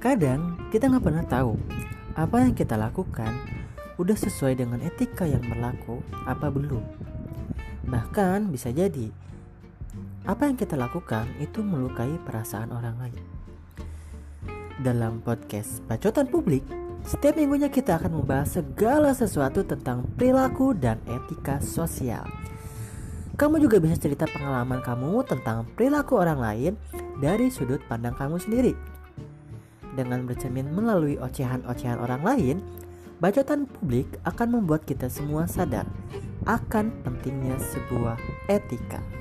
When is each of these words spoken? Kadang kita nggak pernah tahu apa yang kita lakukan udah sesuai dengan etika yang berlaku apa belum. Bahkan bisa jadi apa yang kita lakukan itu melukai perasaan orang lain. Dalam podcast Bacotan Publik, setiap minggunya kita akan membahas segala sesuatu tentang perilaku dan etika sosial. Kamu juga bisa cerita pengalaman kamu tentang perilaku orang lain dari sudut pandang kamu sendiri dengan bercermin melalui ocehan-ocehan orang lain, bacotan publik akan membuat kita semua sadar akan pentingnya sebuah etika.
Kadang 0.00 0.56
kita 0.72 0.88
nggak 0.88 1.04
pernah 1.04 1.28
tahu 1.28 1.60
apa 2.16 2.40
yang 2.40 2.56
kita 2.56 2.72
lakukan 2.72 3.36
udah 4.00 4.16
sesuai 4.16 4.56
dengan 4.56 4.80
etika 4.80 5.28
yang 5.28 5.44
berlaku 5.44 6.00
apa 6.24 6.48
belum. 6.48 6.80
Bahkan 7.84 8.48
bisa 8.48 8.72
jadi 8.72 9.12
apa 10.24 10.48
yang 10.48 10.56
kita 10.56 10.80
lakukan 10.80 11.28
itu 11.36 11.60
melukai 11.60 12.16
perasaan 12.24 12.72
orang 12.72 12.96
lain. 12.96 13.24
Dalam 14.80 15.20
podcast 15.20 15.84
Bacotan 15.84 16.32
Publik, 16.32 16.64
setiap 17.04 17.36
minggunya 17.36 17.68
kita 17.68 18.00
akan 18.00 18.24
membahas 18.24 18.56
segala 18.56 19.12
sesuatu 19.12 19.68
tentang 19.68 20.08
perilaku 20.16 20.72
dan 20.72 20.96
etika 21.04 21.60
sosial. 21.60 22.24
Kamu 23.36 23.60
juga 23.60 23.76
bisa 23.76 24.00
cerita 24.00 24.24
pengalaman 24.24 24.80
kamu 24.80 25.28
tentang 25.28 25.68
perilaku 25.76 26.16
orang 26.16 26.40
lain 26.40 26.72
dari 27.20 27.52
sudut 27.52 27.84
pandang 27.84 28.16
kamu 28.16 28.40
sendiri 28.40 28.72
dengan 29.94 30.26
bercermin 30.26 30.70
melalui 30.70 31.16
ocehan-ocehan 31.18 31.98
orang 31.98 32.22
lain, 32.22 32.56
bacotan 33.20 33.68
publik 33.68 34.06
akan 34.24 34.60
membuat 34.60 34.88
kita 34.88 35.12
semua 35.12 35.44
sadar 35.44 35.84
akan 36.48 36.90
pentingnya 37.04 37.60
sebuah 37.60 38.16
etika. 38.48 39.19